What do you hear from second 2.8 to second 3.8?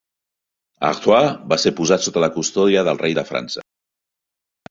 del rei de França.